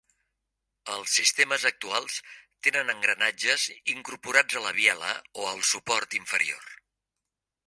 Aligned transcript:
Els 0.93 1.11
sistemes 1.19 1.65
actuals 1.71 2.17
tenen 2.69 2.89
engranatges 2.95 3.67
incorporats 3.97 4.59
a 4.59 4.65
la 4.67 4.75
biela 4.81 5.13
o 5.45 5.49
al 5.53 5.65
suport 5.75 6.21
inferior. 6.23 6.69